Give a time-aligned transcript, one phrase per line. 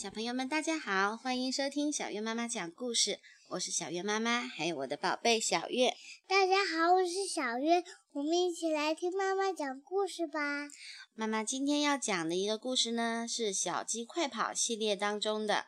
[0.00, 3.20] 小朋友们，大家好，欢迎收听小月妈妈讲故事。
[3.50, 5.94] 我是小月妈妈，还有我的宝贝小月。
[6.26, 10.70] 大家好，我是小月，我们一起来听妈妈讲故事吧。
[11.12, 15.54] 妈妈今天要讲的一个故事呢，是《小鸡快跑》系列当中的《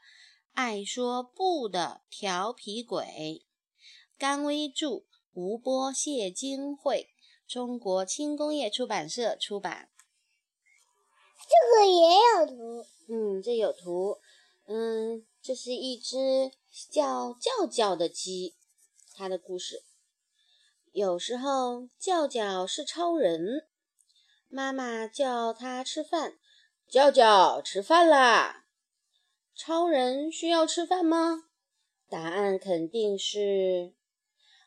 [0.54, 3.04] 爱说不的调皮鬼》。
[4.16, 5.04] 甘薇著，
[5.34, 7.10] 吴波、谢金惠，
[7.46, 9.90] 中国轻工业出版社出版。
[11.44, 14.18] 这个也有图，嗯，这有图，
[14.66, 16.50] 嗯，这是一只
[16.90, 18.54] 叫叫叫的鸡，
[19.14, 19.82] 它的故事。
[20.92, 23.66] 有时候叫叫是超人，
[24.48, 26.38] 妈妈叫他吃饭，
[26.88, 28.66] 叫叫吃饭啦。
[29.54, 31.44] 超人需要吃饭吗？
[32.08, 33.94] 答案肯定是，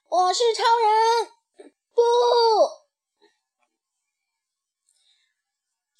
[0.09, 2.01] 我是超人，不。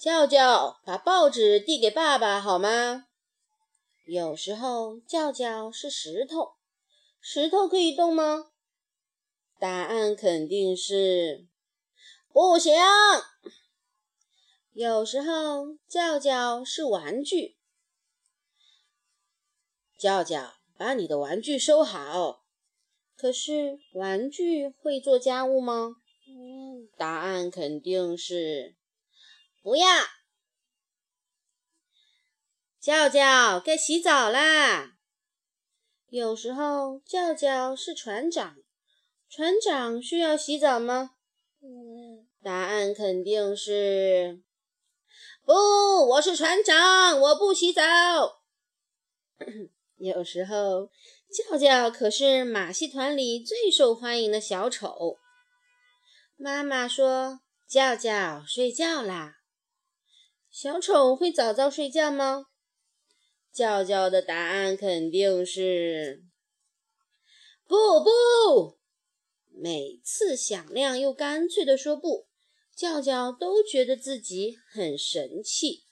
[0.05, 3.08] 叫叫，把报纸递给爸爸好吗？
[4.05, 6.58] 有时候叫叫是石头，
[7.20, 8.52] 石头可以动吗？
[9.57, 11.48] 答案肯定是
[12.32, 12.71] 不行。
[14.74, 17.58] 有时候叫叫是玩具，
[19.98, 22.43] 叫叫把你的玩具收好。
[23.18, 25.96] 可是玩具会做家务吗？
[26.96, 28.76] 答案肯定是。
[29.66, 29.88] 不要，
[32.80, 34.91] 叫叫该洗澡啦。
[36.08, 38.58] 有时候叫叫是船长，
[39.27, 41.16] 船长需要洗澡吗？
[42.43, 44.43] 答案肯定是
[45.43, 45.52] 不。
[46.10, 47.82] 我是船长，我不洗澡。
[49.98, 50.91] 有时候
[51.32, 55.18] 叫叫可是马戏团里最受欢迎的小丑。
[56.36, 59.38] 妈妈说：“叫叫睡觉啦。”
[60.58, 62.46] 小丑会早早睡觉吗？
[63.52, 66.24] 叫叫的答案肯定是
[67.68, 68.80] 不不。
[69.52, 72.30] 每次响亮又干脆的说不，
[72.74, 75.84] 叫叫都觉得自己很神气。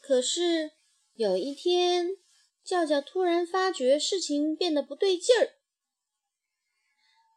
[0.00, 0.70] 可是
[1.12, 2.16] 有一天，
[2.64, 5.58] 叫叫突然发觉事情变得不对劲儿。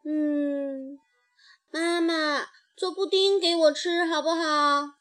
[0.05, 0.97] 嗯，
[1.69, 4.98] 妈妈做布丁给我吃好不好？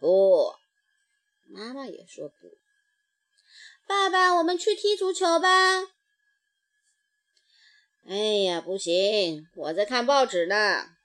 [0.00, 0.54] 不，
[1.46, 2.58] 妈妈也说不。
[3.86, 5.82] 爸爸，我们去踢足球吧。
[8.06, 10.96] 哎呀，不行，我在看报纸呢。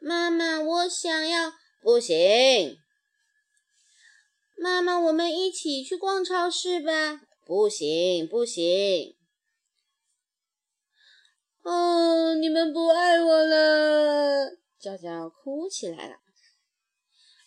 [0.00, 1.52] 妈妈，我想要。
[1.80, 2.78] 不行。
[4.56, 7.20] 妈妈，我们一起去逛超市吧。
[7.44, 9.16] 不行，不行。
[11.62, 16.16] 哦，你们不爱我了，娇娇哭起来了。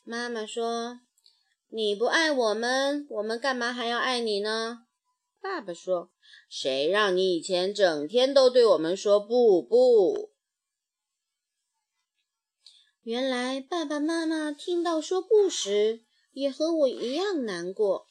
[0.03, 0.99] 妈妈说
[1.69, 4.85] ：“你不爱我们，我们干嘛还要爱你呢？”
[5.39, 6.11] 爸爸说
[6.49, 10.31] ：“谁让你以前整天都对我们说不不？”
[13.03, 16.03] 原来爸爸妈妈听到说不时，
[16.33, 18.07] 也和我一样难过。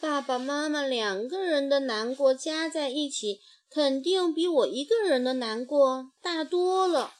[0.00, 7.14] 爸爸妈妈两个人的难过加在一起，肯定比我一个人的难过大多了。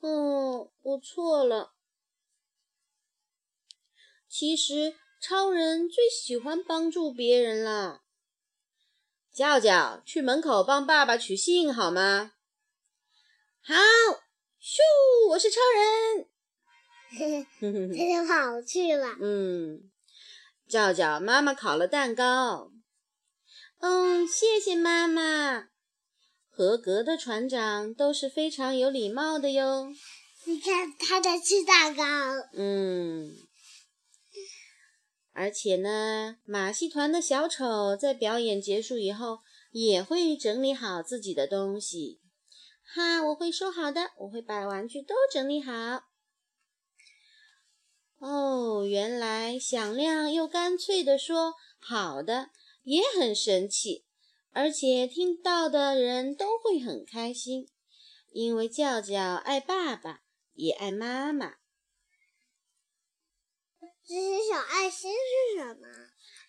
[0.00, 1.72] 哦，我错了。
[4.28, 8.02] 其实，超人最喜欢帮助别人了。
[9.32, 12.32] 叫叫，去门口帮爸爸取信好吗？
[13.62, 13.74] 好，
[14.60, 16.28] 咻，我是超人。
[17.96, 19.16] 他就跑去了。
[19.20, 19.90] 嗯，
[20.68, 22.70] 叫叫，妈妈烤了蛋糕。
[23.80, 25.68] 嗯，谢谢妈妈。
[26.50, 29.88] 合格的船长都是非常有礼貌的哟。
[30.44, 32.04] 你看，他在吃蛋糕。
[32.52, 33.47] 嗯。
[35.38, 39.38] 而且呢，马戏团的小丑在表演结束以后
[39.70, 42.20] 也会整理好自己的东西。
[42.82, 46.02] 哈，我会收好的，我会把玩具都整理好。
[48.18, 52.50] 哦，原来响亮又干脆地说“好的”
[52.82, 54.06] 也很神奇，
[54.50, 57.68] 而且听到的人都会很开心，
[58.32, 60.22] 因为叫叫爱爸爸，
[60.54, 61.57] 也爱妈妈。
[64.08, 65.86] 这些小爱心是什么？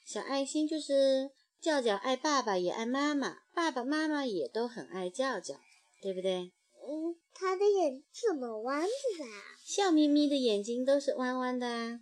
[0.06, 1.30] 小爱心就是
[1.60, 5.56] 叫叫爱爸爸也爱妈妈，爸爸妈妈也都很爱叫叫，
[6.02, 6.54] 对不对？
[6.88, 9.60] 嗯，他的眼怎么弯的啊？
[9.66, 12.00] 笑眯眯的眼睛都是弯弯的啊。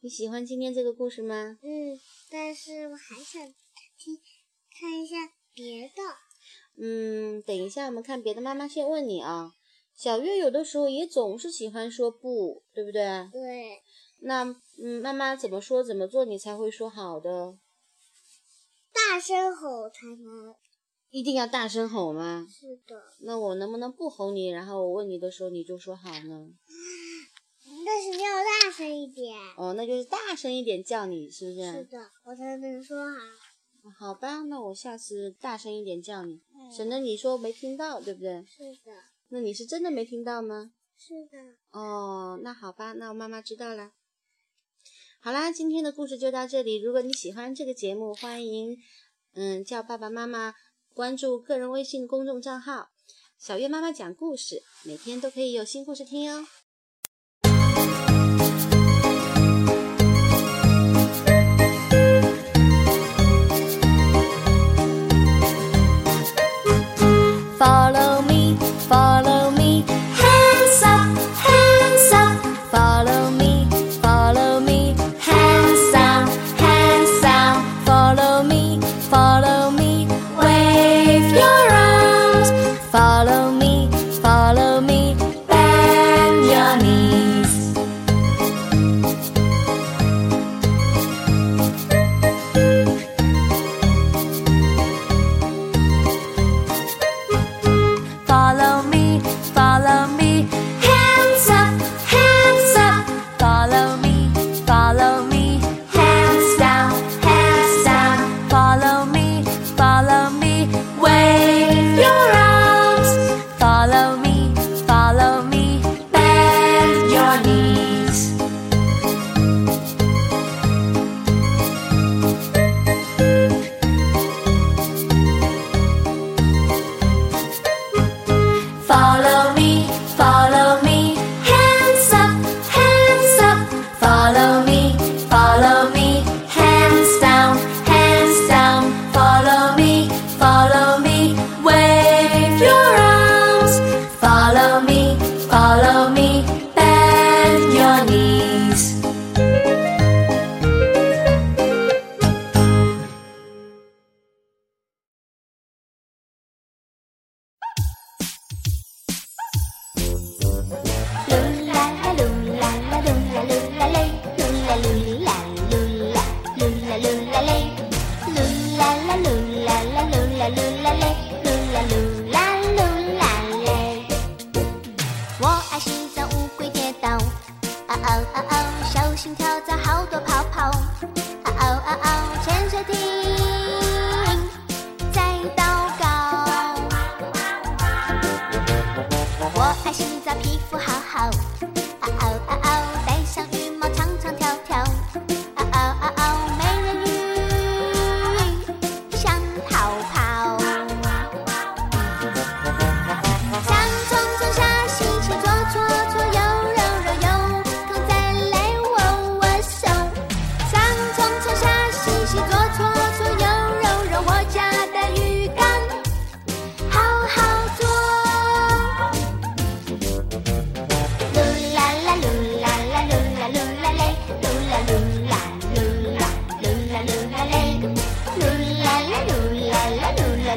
[0.00, 1.56] 你喜欢今天这个故事吗？
[1.62, 3.54] 嗯，但是我还想
[3.96, 4.18] 听
[4.76, 5.14] 看一下
[5.54, 6.02] 别的。
[6.76, 8.40] 嗯，等一下我们看别的。
[8.40, 9.52] 妈妈先问你啊，
[9.94, 13.00] 小月有的时候也总是喜欢说不，对不对？
[13.30, 13.80] 对。
[14.22, 14.44] 那
[14.82, 17.58] 嗯，妈妈怎么说怎么做你才会说好的？
[18.92, 20.54] 大声吼才能。
[21.10, 22.46] 一定要大声吼吗？
[22.48, 23.02] 是的。
[23.22, 26.48] 那我能不能不吼你，然后我问你的时候你就说好呢？
[27.84, 29.36] 但是你要大声一点。
[29.56, 31.72] 哦，那就是大声一点叫你，是不是？
[31.72, 33.16] 是的，我才能说好。
[33.98, 36.40] 好吧，那我下次大声一点叫你，
[36.70, 38.44] 省得你说没听到，对不对？
[38.46, 38.92] 是的。
[39.30, 40.72] 那你是真的没听到吗？
[40.98, 41.38] 是的。
[41.70, 43.92] 哦，那好吧，那我妈妈知道了。
[45.22, 46.80] 好啦，今天的故事就到这里。
[46.80, 48.78] 如果你喜欢这个节目，欢迎
[49.34, 50.54] 嗯叫爸爸妈妈。
[50.94, 52.88] 关注个人微信公众账号
[53.38, 56.46] “小月妈妈讲故事”，每天都可以有新故事听哟。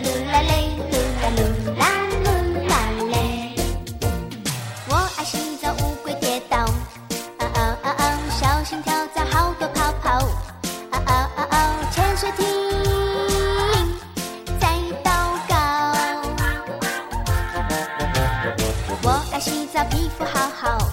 [0.04, 0.52] 噜啦嘞，
[0.92, 1.40] 噜啦噜
[1.80, 1.82] 啦
[2.26, 2.28] 噜
[2.68, 2.72] 啦
[3.12, 3.16] 嘞，
[4.90, 6.58] 我爱洗澡，乌龟跌倒，
[7.38, 10.10] 啊啊啊啊，小心跳蚤，好多泡泡，
[10.92, 11.56] 啊啊啊啊，
[11.92, 12.46] 潜水艇
[14.60, 14.68] 在
[15.04, 15.08] 祷
[15.48, 15.54] 告。
[19.04, 20.93] 我爱洗澡，皮肤好好。